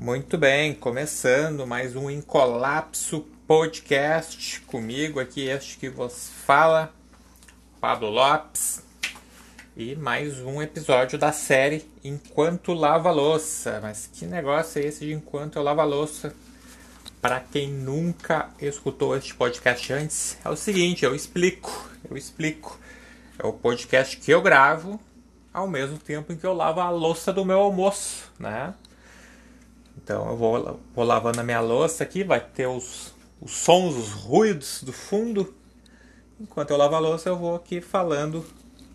[0.00, 6.94] Muito bem, começando mais um Incolapso Podcast comigo aqui, este que vos fala,
[7.80, 8.80] Pablo Lopes,
[9.76, 13.80] e mais um episódio da série Enquanto Lava Louça.
[13.82, 16.32] Mas que negócio é esse de Enquanto Eu Lava Louça?
[17.20, 22.78] Para quem nunca escutou este podcast antes, é o seguinte, eu explico, eu explico.
[23.36, 25.00] É o podcast que eu gravo
[25.52, 28.72] ao mesmo tempo em que eu lavo a louça do meu almoço, né?
[30.02, 34.12] Então eu vou, vou lavando a minha louça aqui, vai ter os, os sons, os
[34.12, 35.54] ruídos do fundo.
[36.40, 38.44] Enquanto eu lavo a louça, eu vou aqui falando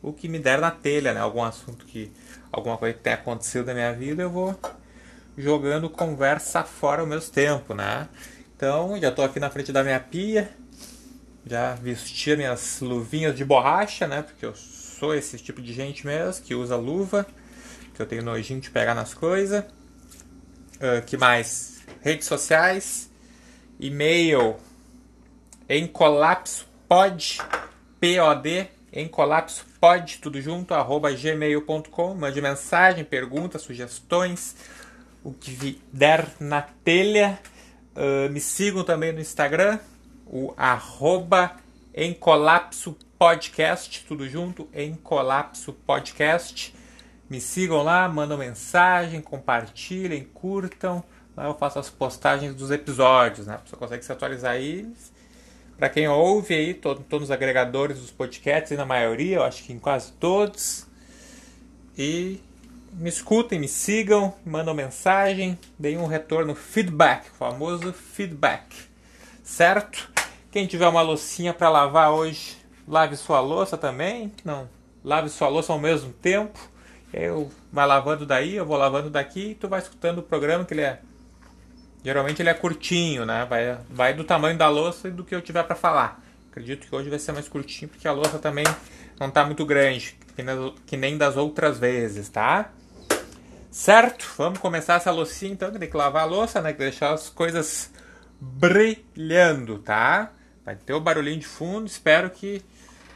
[0.02, 1.20] o que me der na telha, né?
[1.20, 2.12] Algum assunto que.
[2.52, 4.58] alguma coisa que tenha acontecido na minha vida, eu vou
[5.38, 8.08] jogando conversa fora ao mesmo tempo, né?
[8.56, 10.50] Então, já estou aqui na frente da minha pia,
[11.46, 14.22] já vesti minhas luvinhas de borracha, né?
[14.22, 17.26] Porque eu sou esse tipo de gente mesmo, que usa luva,
[17.94, 19.66] que eu tenho nojinho de pegar nas coisas.
[20.84, 21.82] Uh, que mais?
[22.02, 23.10] Redes sociais,
[23.80, 24.58] e-mail
[25.70, 27.40] em colapso pod,
[28.02, 32.16] P-O-D, em colapso pod, tudo junto, arroba gmail.com.
[32.16, 34.58] Mande mensagem, perguntas, sugestões,
[35.24, 37.40] o que der na telha.
[37.96, 39.80] Uh, me sigam também no Instagram,
[40.28, 41.56] o arroba
[41.94, 46.76] em colapso podcast, tudo junto, em colapso podcast.
[47.34, 51.04] Me sigam lá, mandam mensagem, compartilhem, curtam.
[51.36, 53.60] Lá eu faço as postagens dos episódios, né?
[53.66, 54.88] Você consegue se atualizar aí.
[55.76, 59.80] Para quem ouve aí, todos os agregadores dos podcasts, na maioria, eu acho que em
[59.80, 60.86] quase todos.
[61.98, 62.40] E
[62.92, 68.76] me escutem, me sigam, mandam mensagem, deem um retorno, feedback, o famoso feedback.
[69.42, 70.08] Certo?
[70.52, 74.32] Quem tiver uma loucinha para lavar hoje, lave sua louça também.
[74.46, 74.70] Não,
[75.04, 76.72] lave sua louça ao mesmo tempo
[77.14, 80.74] eu vai lavando daí, eu vou lavando daqui e tu vai escutando o programa que
[80.74, 81.00] ele é.
[82.04, 83.46] Geralmente ele é curtinho, né?
[83.50, 86.22] Vai, vai do tamanho da louça e do que eu tiver para falar.
[86.52, 88.66] Acredito que hoje vai ser mais curtinho porque a louça também
[89.20, 90.18] não tá muito grande,
[90.86, 92.72] que nem das outras vezes, tá?
[93.72, 94.32] Certo?
[94.38, 96.74] Vamos começar essa loucinha então, tem que lavar a louça, né?
[96.74, 97.90] Que deixar as coisas
[98.40, 100.32] brilhando, tá?
[100.66, 102.62] Vai ter o barulhinho de fundo, espero que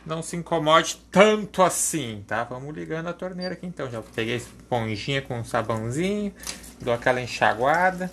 [0.07, 2.43] não se incomode tanto assim, tá?
[2.43, 3.89] Vamos ligando a torneira aqui então.
[3.89, 6.33] Já peguei a esponjinha com um sabãozinho,
[6.81, 8.11] dou aquela enxaguada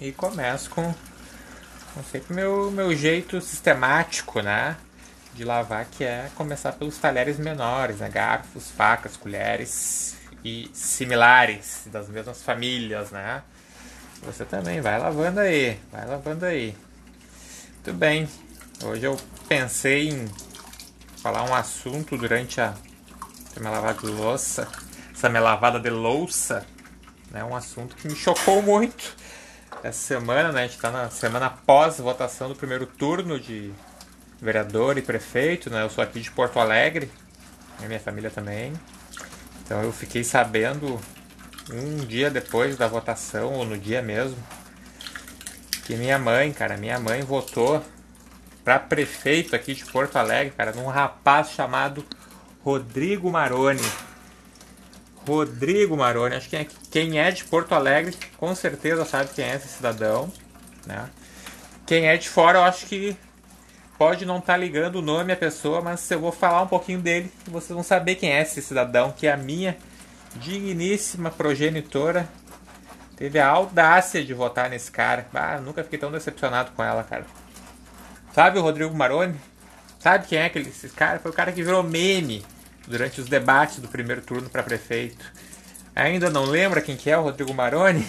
[0.00, 0.92] e começo com,
[1.94, 4.76] com sempre meu, meu jeito sistemático, né?
[5.34, 8.08] De lavar, que é começar pelos talheres menores, né?
[8.10, 13.42] Garfos, facas, colheres e similares, das mesmas famílias, né?
[14.22, 16.76] Você também vai lavando aí, vai lavando aí.
[17.74, 18.28] Muito bem.
[18.84, 19.16] Hoje eu
[19.52, 20.30] pensei em
[21.22, 22.74] falar um assunto durante a
[23.58, 24.66] minha lavada de louça,
[25.14, 26.66] essa minha lavada de louça,
[27.30, 27.44] né?
[27.44, 29.14] Um assunto que me chocou muito
[29.82, 30.60] essa semana, né?
[30.60, 33.70] A gente está na semana após votação do primeiro turno de
[34.40, 35.82] vereador e prefeito, né?
[35.82, 37.12] Eu sou aqui de Porto Alegre,
[37.78, 38.72] a minha família também.
[39.62, 40.98] Então eu fiquei sabendo
[41.70, 44.38] um dia depois da votação, ou no dia mesmo,
[45.84, 47.84] que minha mãe, cara, minha mãe votou
[48.64, 52.04] para prefeito aqui de Porto Alegre, cara, num rapaz chamado
[52.64, 53.82] Rodrigo Maroni.
[55.26, 59.54] Rodrigo Maroni, acho que é, quem é de Porto Alegre com certeza sabe quem é
[59.54, 60.32] esse cidadão,
[60.86, 61.08] né?
[61.86, 63.16] Quem é de fora, eu acho que
[63.98, 67.00] pode não estar tá ligando o nome à pessoa, mas eu vou falar um pouquinho
[67.00, 69.76] dele vocês vão saber quem é esse cidadão, que é a minha
[70.36, 72.28] digníssima progenitora
[73.16, 75.28] teve a audácia de votar nesse cara.
[75.32, 77.24] Ah, nunca fiquei tão decepcionado com ela, cara.
[78.34, 79.38] Sabe o Rodrigo Maroni?
[79.98, 81.18] Sabe quem é aquele esse cara?
[81.18, 82.44] Foi o cara que virou meme
[82.88, 85.24] durante os debates do primeiro turno para prefeito.
[85.94, 88.06] Ainda não lembra quem que é o Rodrigo Maroni?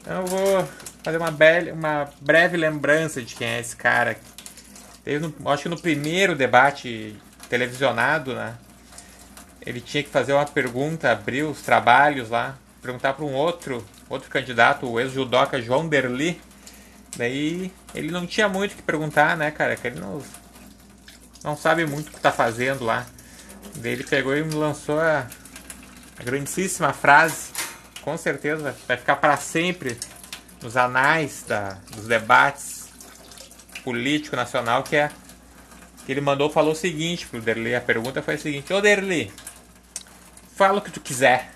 [0.00, 0.68] Então eu vou
[1.04, 4.18] fazer uma, bela, uma breve lembrança de quem é esse cara.
[5.04, 7.16] Teve no, acho que no primeiro debate
[7.48, 8.54] televisionado, né?
[9.64, 14.28] Ele tinha que fazer uma pergunta, abrir os trabalhos lá, perguntar para um outro, outro
[14.28, 16.40] candidato, o ex-judoca João Derli,
[17.16, 19.76] Daí ele não tinha muito o que perguntar, né, cara?
[19.76, 20.22] Que ele não,
[21.42, 23.06] não sabe muito o que tá fazendo lá.
[23.76, 25.26] Daí ele pegou e me lançou a,
[26.18, 27.50] a grandíssima frase,
[28.02, 29.98] com certeza vai ficar para sempre
[30.62, 32.88] nos anais da, dos debates
[33.82, 35.10] político nacional, que é
[36.04, 37.74] que ele mandou falou o seguinte pro Derli.
[37.74, 39.32] A pergunta foi a seguinte: Ô Derli,
[40.56, 41.52] fala o que tu quiser.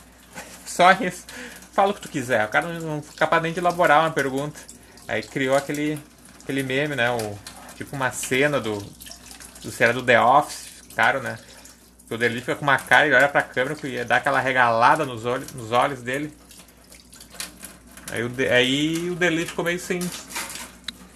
[0.66, 1.24] Só isso.
[1.72, 2.44] Fala o que tu quiser.
[2.44, 4.60] O cara não é capaz nem de elaborar uma pergunta.
[5.10, 5.98] Aí criou aquele,
[6.40, 7.10] aquele meme, né?
[7.10, 7.36] O,
[7.74, 8.78] tipo uma cena do,
[9.60, 11.36] do série do The Office, claro, né?
[12.08, 15.26] O Deli fica com uma cara e olha pra câmera e dá aquela regalada nos
[15.26, 16.32] olhos, nos olhos dele.
[18.12, 19.98] Aí o, aí o ficou meio sem,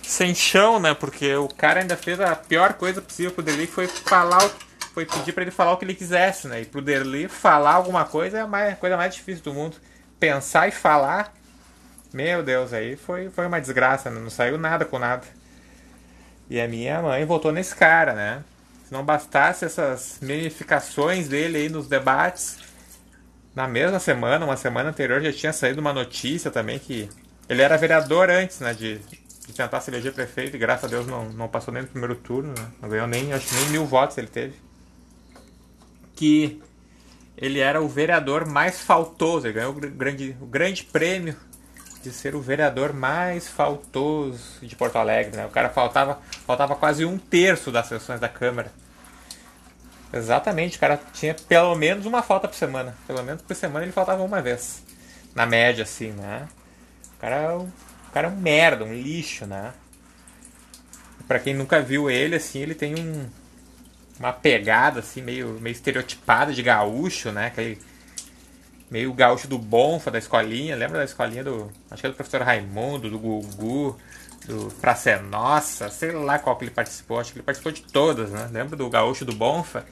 [0.02, 0.92] sem chão, né?
[0.92, 4.50] Porque o cara ainda fez a pior coisa possível pro Deli, que foi falar,
[4.92, 6.62] foi pedir para ele falar o que ele quisesse, né?
[6.62, 9.76] E pro Deli falar alguma coisa é a coisa mais difícil do mundo.
[10.18, 11.32] Pensar e falar,
[12.14, 14.20] meu Deus, aí foi, foi uma desgraça, né?
[14.20, 15.26] não saiu nada com nada.
[16.48, 18.44] E a minha mãe votou nesse cara, né?
[18.86, 22.58] Se não bastasse essas memificações dele aí nos debates,
[23.52, 27.08] na mesma semana, uma semana anterior, já tinha saído uma notícia também que
[27.48, 28.72] ele era vereador antes, né?
[28.72, 31.88] De, de tentar se eleger prefeito e graças a Deus não, não passou nem no
[31.88, 32.68] primeiro turno, né?
[32.80, 34.54] Não ganhou nem, acho nem mil votos ele teve.
[36.14, 36.62] Que
[37.36, 41.34] ele era o vereador mais faltoso, ele ganhou o grande, o grande prêmio
[42.04, 45.36] de ser o vereador mais faltoso de Porto Alegre.
[45.36, 45.46] Né?
[45.46, 48.70] O cara faltava, faltava quase um terço das sessões da Câmara.
[50.12, 52.94] Exatamente, o cara tinha pelo menos uma falta por semana.
[53.06, 54.82] Pelo menos por semana ele faltava uma vez.
[55.34, 56.46] Na média, assim, né?
[57.16, 57.68] O cara, é o
[58.12, 59.72] cara é um merda, um lixo, né?
[61.26, 63.26] Pra quem nunca viu ele, assim, ele tem um,
[64.20, 67.46] uma pegada, assim, meio, meio estereotipada de gaúcho, né?
[67.46, 67.80] Aquele
[68.90, 70.76] meio gaúcho do Bonfa, da escolinha.
[70.76, 71.70] Lembra da escolinha do.
[71.90, 73.98] Acho que é do professor Raimundo, do Gugu,
[74.46, 77.18] do Praça é Nossa, sei lá qual que ele participou.
[77.18, 78.48] Acho que ele participou de todas, né?
[78.52, 79.84] Lembra do gaúcho do Bonfa?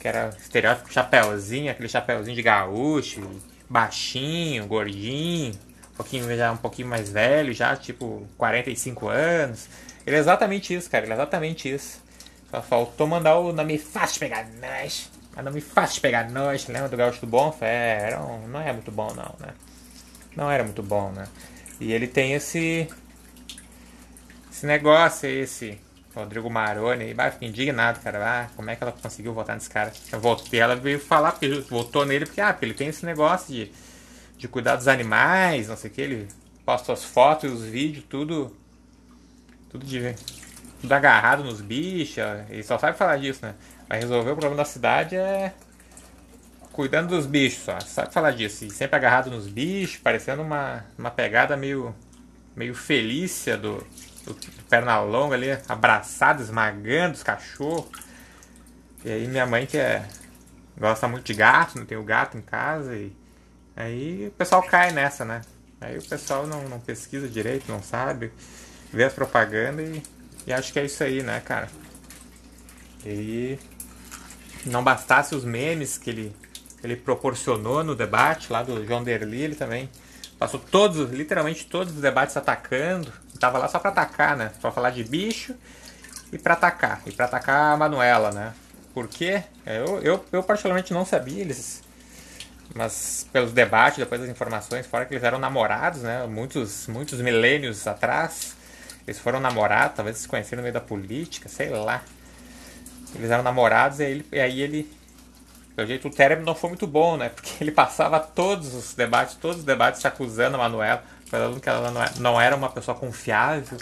[0.00, 3.20] Que era estereótipo chapéuzinho, aquele chapéuzinho de gaúcho,
[3.70, 5.54] baixinho, gordinho,
[5.92, 9.68] um pouquinho já um pouquinho mais velho, já tipo 45 anos.
[10.04, 12.02] Ele é exatamente isso, cara, ele é exatamente isso.
[12.50, 15.10] Só faltou mandar o nome fácil pegar nós.
[15.34, 17.64] Mas não me faz pegar noite, lembra do Gaúcho do Bonfa?
[17.64, 19.54] É, era um, não é muito bom não, né?
[20.36, 21.26] Não era muito bom, né?
[21.80, 22.88] E ele tem esse
[24.50, 25.78] esse negócio esse
[26.14, 28.18] Rodrigo Maroni aí, fica indignado, cara.
[28.44, 29.92] Ah, como é que ela conseguiu votar nesse cara?
[30.10, 33.72] Eu voltei, ela veio falar, porque votou nele, porque, ah, ele tem esse negócio de,
[34.36, 36.28] de cuidar dos animais, não sei o que, ele
[36.64, 38.54] posta as fotos os vídeos, tudo.
[39.70, 40.14] Tudo de.
[40.82, 42.22] Tudo agarrado nos bichos.
[42.50, 43.54] Ele só sabe falar disso, né?
[43.88, 45.54] Vai resolver o problema da cidade é
[46.72, 47.78] cuidando dos bichos, só.
[47.80, 48.64] Sabe falar disso?
[48.64, 51.94] E sempre agarrado nos bichos, parecendo uma, uma pegada meio,
[52.56, 53.76] meio felícia do,
[54.24, 57.90] do, do perna longa ali, abraçado, esmagando os cachorros.
[59.04, 60.06] E aí minha mãe que é,
[60.78, 63.14] gosta muito de gato, não tem o gato em casa, e
[63.76, 65.42] aí o pessoal cai nessa, né?
[65.80, 68.32] Aí o pessoal não, não pesquisa direito, não sabe,
[68.92, 70.02] vê as propagandas e,
[70.46, 71.68] e acho que é isso aí, né, cara?
[73.04, 73.58] E
[74.64, 76.36] não bastasse os memes que ele,
[76.82, 79.88] ele proporcionou no debate lá do João Derli, ele também
[80.38, 83.12] passou todos, literalmente todos os debates atacando.
[83.38, 84.52] Tava lá só para atacar, né?
[84.60, 85.54] Pra falar de bicho
[86.32, 87.02] e para atacar.
[87.06, 88.52] E para atacar a Manuela, né?
[88.94, 89.42] Por quê?
[89.64, 91.82] Eu, eu, eu particularmente não sabia, eles.
[92.74, 96.26] Mas pelos debates, depois das informações, fora que eles eram namorados, né?
[96.26, 98.56] Muitos, muitos milênios atrás.
[99.06, 102.02] Eles foram namorados, talvez se conheceram no meio da política, sei lá.
[103.14, 105.02] Eles eram namorados e aí ele, e aí ele
[105.74, 107.28] pelo jeito o término não foi muito bom, né?
[107.34, 111.68] Porque ele passava todos os debates, todos os debates se acusando a Manuela, falando que
[111.68, 113.78] ela não era uma pessoa confiável,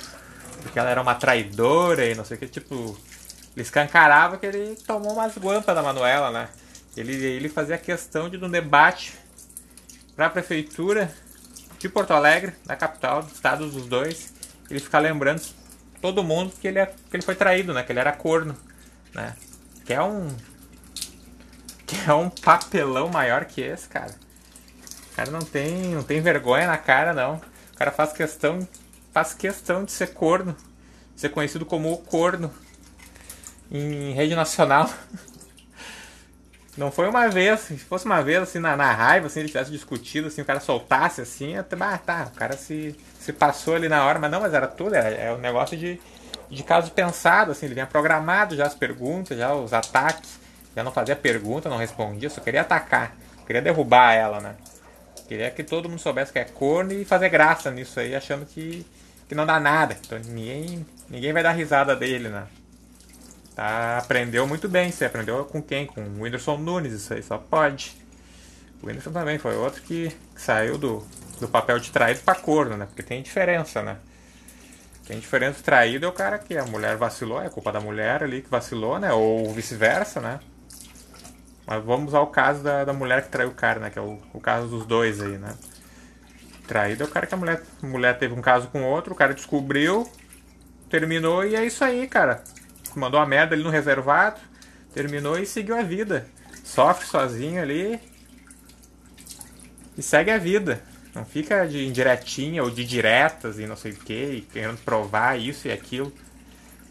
[0.62, 2.96] porque ela era uma traidora e não sei o que, tipo,
[3.56, 6.49] ele escancarava que ele tomou umas guampas da Manuela, né?
[6.96, 9.14] Ele, ele fazia questão de um debate
[10.14, 11.12] para a prefeitura
[11.79, 14.32] de Porto Alegre, da capital, do estado dos dois,
[14.70, 15.43] ele ficar lembrando
[16.00, 17.82] todo mundo que ele, é, que ele foi traído, né?
[17.82, 18.56] Que ele era corno
[19.15, 19.34] né?
[19.84, 20.29] Que é um.
[21.86, 24.15] Que é um papelão maior que esse, cara.
[25.12, 27.36] O cara não tem, não tem vergonha na cara, não.
[27.36, 28.67] O cara faz questão.
[29.12, 30.56] Faz questão de ser corno.
[31.15, 32.53] De ser conhecido como o corno.
[33.70, 34.89] Em rede nacional.
[36.77, 39.70] Não foi uma vez, se fosse uma vez assim na, na raiva, assim, ele tivesse
[39.70, 43.89] discutido, assim, o cara soltasse assim, até, ah, tá, o cara se, se passou ali
[43.89, 46.00] na hora, mas não, mas era tudo, era, é um negócio de,
[46.48, 50.41] de caso pensado, assim, ele vinha programado já as perguntas, já os ataques.
[50.74, 53.17] Já não fazia pergunta, não respondia, só queria atacar.
[53.46, 54.55] Queria derrubar ela, né?
[55.27, 58.86] Queria que todo mundo soubesse que é corno e fazer graça nisso aí, achando que,
[59.29, 59.96] que não dá nada.
[60.00, 62.44] Então ninguém, ninguém vai dar risada dele, né?
[63.60, 64.90] Tá, aprendeu muito bem.
[64.90, 65.84] Você aprendeu com quem?
[65.84, 67.94] Com o Whindersson Nunes, isso aí só pode.
[68.82, 71.06] O Whindersson também foi outro que, que saiu do,
[71.38, 72.86] do papel de traído pra corno, né?
[72.86, 73.98] Porque tem diferença, né?
[75.05, 78.40] Quem diferente traído é o cara que a mulher vacilou, é culpa da mulher ali
[78.40, 79.12] que vacilou, né?
[79.12, 80.40] Ou vice-versa, né?
[81.67, 83.90] Mas vamos ao caso da, da mulher que traiu o cara, né?
[83.90, 85.55] Que é o, o caso dos dois aí, né?
[86.67, 89.34] Traído é o cara que a mulher, mulher teve um caso com outro, o cara
[89.34, 90.10] descobriu,
[90.88, 92.43] terminou e é isso aí, cara.
[92.97, 94.41] Mandou a merda ali no reservado,
[94.93, 96.27] terminou e seguiu a vida.
[96.65, 98.01] Sofre sozinho ali
[99.97, 100.82] e segue a vida.
[101.15, 105.67] Não fica de indiretinha ou de diretas e não sei o que, querendo provar isso
[105.67, 106.13] e aquilo.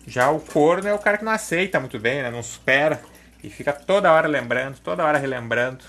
[0.06, 2.30] Já o corno é o cara que não aceita muito bem, né?
[2.30, 3.02] Não supera.
[3.44, 5.84] E fica toda hora lembrando, toda hora relembrando.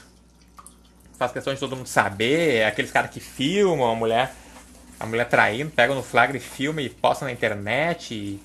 [1.19, 2.57] Faz questão de todo mundo saber.
[2.57, 4.33] É aqueles caras que filmam a mulher,
[4.99, 8.15] a mulher traindo, pegam no flagra e filmam e postam na internet.
[8.15, 8.41] E,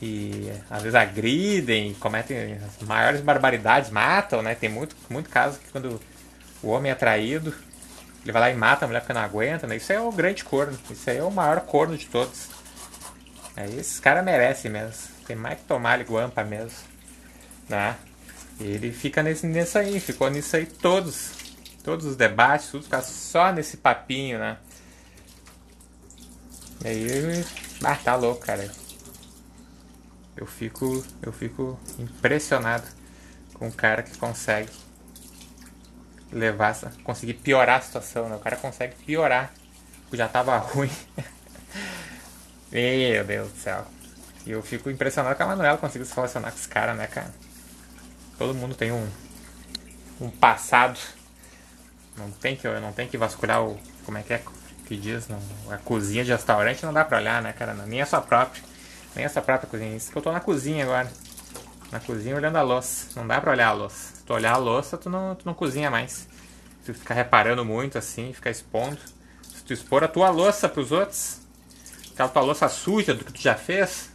[0.00, 4.54] e às vezes agridem, cometem as maiores barbaridades, matam, né?
[4.54, 6.00] Tem muito, muito caso que quando
[6.62, 7.54] o homem é traído,
[8.22, 9.76] ele vai lá e mata a mulher porque não aguenta, né?
[9.76, 10.78] Isso é o grande corno.
[10.90, 12.48] Isso aí é o maior corno de todos.
[13.56, 15.14] Aí esses caras merecem mesmo.
[15.26, 16.76] Tem mais que tomar guampa mesmo.
[17.68, 17.96] Né?
[18.60, 21.30] Ele fica nesse, nisso aí, ficou nisso aí todos.
[21.82, 24.58] Todos os debates, tudo fica só nesse papinho, né?
[26.84, 27.44] E aí,
[27.84, 28.68] ah, tá louco, cara.
[30.36, 32.86] Eu fico, eu fico impressionado
[33.54, 34.70] com o cara que consegue
[36.30, 38.36] levar conseguir piorar a situação, né?
[38.36, 39.52] O cara consegue piorar,
[40.02, 40.90] porque já tava ruim.
[42.70, 43.86] Meu Deus do céu.
[44.44, 47.32] E eu fico impressionado que a Manuela conseguiu se relacionar com esse cara, né, cara?
[48.38, 49.08] Todo mundo tem um,
[50.20, 50.98] um passado.
[52.16, 53.78] Não tem que, não tem que vasculhar o.
[54.04, 54.42] Como é que é
[54.86, 55.28] que diz?
[55.28, 55.40] Não,
[55.70, 57.74] a cozinha de restaurante não dá pra olhar, né, cara?
[57.74, 58.62] Nem a sua própria.
[59.16, 59.96] Nem a sua própria cozinha.
[59.96, 61.10] Isso que eu tô na cozinha agora.
[61.90, 63.18] Na cozinha olhando a louça.
[63.18, 64.16] Não dá pra olhar a louça.
[64.16, 66.28] Se tu olhar a louça, tu não, tu não cozinha mais.
[66.82, 68.98] Se tu ficar reparando muito assim, ficar expondo.
[69.42, 71.40] Se tu expor a tua louça pros outros,
[72.12, 74.10] aquela tua louça suja do que tu já fez,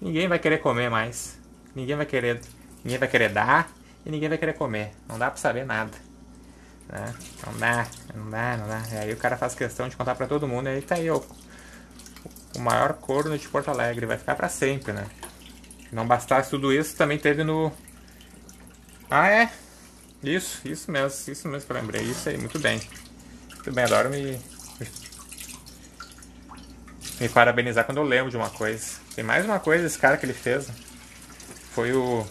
[0.00, 1.36] ninguém vai querer comer mais.
[1.74, 2.40] Ninguém vai querer,
[2.84, 3.68] ninguém vai querer dar
[4.06, 4.92] e ninguém vai querer comer.
[5.08, 5.92] Não dá pra saber nada.
[6.88, 7.14] Né?
[7.46, 8.82] Não dá, não dá, não dá.
[8.92, 11.10] E aí o cara faz questão de contar pra todo mundo e aí tá aí
[11.10, 11.22] o,
[12.56, 14.06] o maior corno de Porto Alegre.
[14.06, 15.06] Vai ficar pra sempre, né?
[15.90, 17.72] Não bastasse tudo isso, também teve no.
[19.10, 19.50] Ah, é?
[20.22, 22.02] Isso, isso mesmo, isso mesmo que eu lembrei.
[22.02, 22.80] Isso aí, muito bem.
[23.54, 24.38] Muito bem, adoro me.
[27.20, 28.98] Me parabenizar quando eu lembro de uma coisa.
[29.14, 30.68] Tem mais uma coisa esse cara que ele fez.
[31.72, 32.26] Foi o.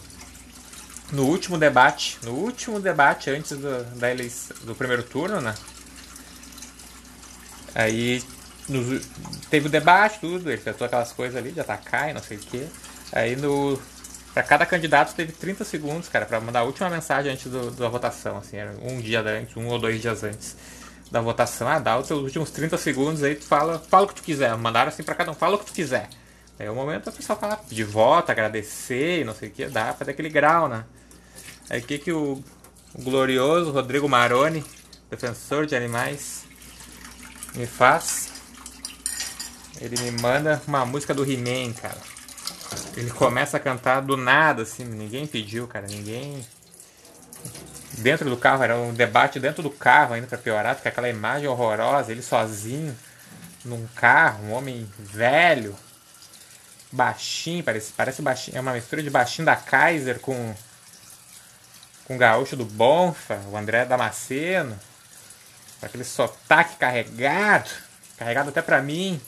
[1.12, 2.18] No último debate.
[2.22, 5.54] No último debate antes do, da eleição, do primeiro turno, né?
[7.74, 8.22] Aí.
[8.68, 9.00] No,
[9.50, 12.40] teve o debate, tudo, ele tentou aquelas coisas ali de atacar e não sei o
[12.40, 12.68] que.
[13.12, 13.80] Aí no.
[14.34, 17.88] Pra cada candidato teve 30 segundos, cara, para mandar a última mensagem antes do, da
[17.88, 20.56] votação, assim, era um dia antes, um ou dois dias antes
[21.10, 21.66] da votação.
[21.66, 24.56] Ah, dá os seus últimos 30 segundos aí, tu fala, fala o que tu quiser.
[24.56, 26.08] Mandaram assim pra cada um, fala o que tu quiser.
[26.58, 29.92] Aí é o momento a pessoa fala de voto, agradecer, não sei o que, dá
[29.92, 30.84] pra dar aquele grau, né?
[31.70, 32.42] Aí o que que o,
[32.94, 34.64] o glorioso Rodrigo Maroni,
[35.10, 36.44] defensor de animais,
[37.54, 38.27] me faz?
[39.80, 41.98] Ele me manda uma música do He-Man, cara.
[42.96, 46.44] Ele começa a cantar do nada, assim, ninguém pediu, cara, ninguém.
[47.98, 51.48] Dentro do carro, era um debate dentro do carro ainda para piorar, porque aquela imagem
[51.48, 52.96] horrorosa, ele sozinho,
[53.64, 55.76] num carro, um homem velho,
[56.90, 60.54] baixinho, parece, parece baixinho, é uma mistura de baixinho da Kaiser com
[62.08, 64.80] com o gaúcho do Bonfa, o André Damasceno,
[65.78, 67.68] com aquele sotaque carregado,
[68.16, 69.20] carregado até para mim.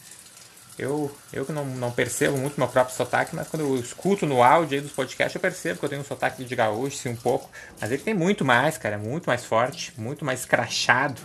[0.81, 4.79] Eu, eu não, não percebo muito meu próprio sotaque, mas quando eu escuto no áudio
[4.79, 7.51] aí dos podcasts, eu percebo que eu tenho um sotaque de gaúcho, sim, um pouco.
[7.79, 11.21] Mas ele tem muito mais, cara, muito mais forte, muito mais crachado.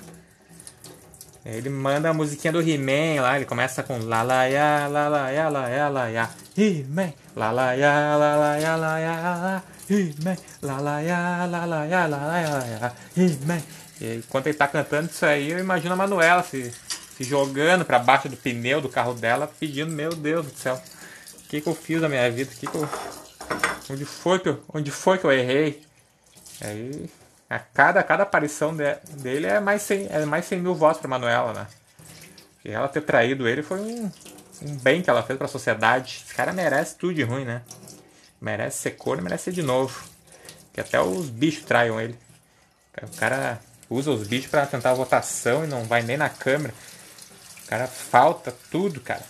[1.45, 5.29] Ele manda a musiquinha do He-Man lá, ele começa com la la ya, la la
[5.29, 9.63] ya, la ya, la ya, He-Man, la la ya, la la ya, la ya, la
[9.89, 13.63] He-Man, la la ya, la la ya, la la ya, He-Man.
[14.01, 16.73] E enquanto ele tá cantando isso aí, eu imagino a Manuela se
[17.15, 21.47] se jogando para baixo do pneu do carro dela, pedindo, meu Deus do céu, o
[21.47, 22.51] que, que eu fiz na minha vida?
[22.53, 22.89] Que que eu,
[23.89, 25.81] onde, foi que eu, onde foi que eu errei?
[26.61, 27.09] Aí,
[27.49, 31.09] a cada, cada aparição de, dele é mais 100, é mais 100 mil votos para
[31.09, 31.67] Manuela, né?
[32.63, 34.11] E ela ter traído ele foi um,
[34.63, 36.23] um bem que ela fez para a sociedade.
[36.25, 37.61] Esse cara merece tudo de ruim, né?
[38.41, 40.03] Merece ser corno, merece ser de novo.
[40.73, 42.17] Que até os bichos traiam ele.
[43.01, 46.73] O cara usa os bichos para tentar a votação e não vai nem na câmera.
[47.65, 49.23] O cara falta tudo, cara.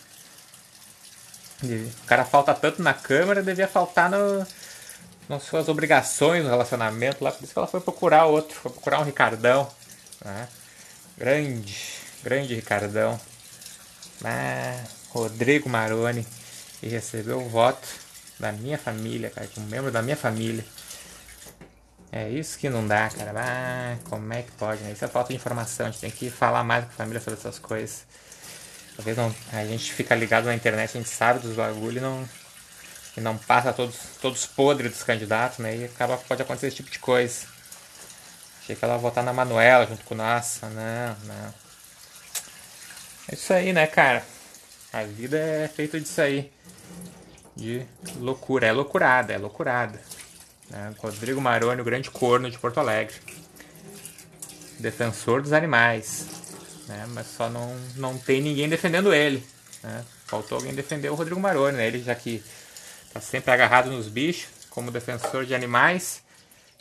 [1.63, 4.45] O cara falta tanto na câmera, devia faltar no,
[5.27, 7.31] nas suas obrigações no relacionamento lá.
[7.31, 9.69] Por isso que ela foi procurar outro, foi procurar um Ricardão.
[10.23, 10.47] Né?
[11.17, 11.77] Grande,
[12.23, 13.19] grande Ricardão.
[14.23, 16.27] Ah, Rodrigo Maroni.
[16.83, 17.87] E recebeu o voto
[18.37, 20.63] da minha família, cara, de um membro da minha família.
[22.11, 23.33] É isso que não dá, cara.
[23.35, 24.91] Ah, como é que pode, né?
[24.91, 25.87] Isso é falta de informação.
[25.87, 28.05] A gente tem que falar mais com a família sobre essas coisas.
[28.95, 32.29] Talvez não, a gente fica ligado na internet, a gente sabe dos bagulho e não,
[33.17, 35.75] e não passa todos, todos podres dos candidatos, né?
[35.75, 37.45] E acaba, pode acontecer esse tipo de coisa.
[38.61, 40.67] Achei que ela ia votar na Manuela junto com nossa.
[40.69, 41.53] Não, não.
[43.29, 44.25] É isso aí, né, cara?
[44.91, 46.51] A vida é feita disso aí.
[47.55, 47.85] De
[48.17, 48.67] loucura.
[48.67, 50.01] É loucurada, é loucurada.
[50.69, 50.93] Né?
[50.97, 53.15] Rodrigo Maroni, o grande corno de Porto Alegre.
[54.79, 56.44] Defensor dos animais.
[56.87, 57.05] Né?
[57.09, 59.43] Mas só não, não tem ninguém defendendo ele.
[59.83, 60.03] Né?
[60.25, 61.87] Faltou alguém defender o Rodrigo Maroni, né?
[61.87, 62.43] Ele já que
[63.13, 66.23] tá sempre agarrado nos bichos, como defensor de animais.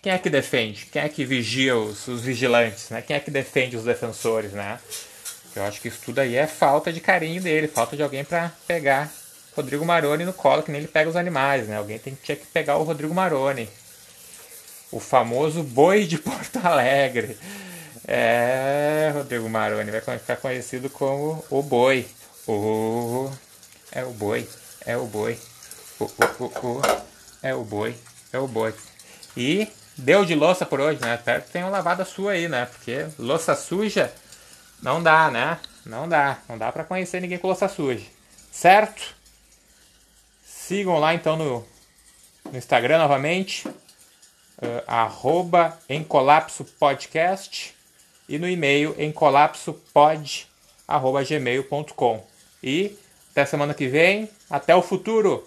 [0.02, 0.87] Quem é que defende?
[0.87, 2.90] Quem é que vigia os, os vigilantes?
[2.90, 3.00] Né?
[3.02, 4.78] Quem é que defende os defensores, né?
[5.54, 8.52] Eu acho que isso tudo aí é falta de carinho dele, falta de alguém para
[8.66, 9.11] pegar
[9.54, 11.76] Rodrigo Maroni no colo, que nem ele pega os animais, né?
[11.76, 13.68] Alguém tem, tinha que pegar o Rodrigo Maroni.
[14.90, 17.38] O famoso boi de Porto Alegre.
[18.06, 22.06] É, Rodrigo Maroni vai ficar conhecido como o boi.
[22.46, 23.30] O,
[23.90, 24.49] é o boi,
[24.84, 25.38] é o boi.
[25.99, 26.82] O, o, o, o,
[27.42, 27.96] é o boi,
[28.32, 28.75] é o boi.
[29.37, 31.14] E deu de louça por hoje, né?
[31.14, 32.66] Espero que tenham lavado a sua aí, né?
[32.66, 34.12] Porque louça suja
[34.82, 35.58] não dá, né?
[35.87, 36.38] Não dá.
[36.46, 38.04] Não dá para conhecer ninguém com louça suja.
[38.52, 39.14] Certo?
[40.44, 41.66] Sigam lá então no,
[42.50, 43.66] no Instagram novamente.
[43.66, 47.75] Uh, arroba em colapso podcast
[48.28, 50.47] e no e-mail em colapsopod
[50.87, 52.25] arroba gmail.com
[52.62, 52.97] e
[53.31, 55.47] até semana que vem até o futuro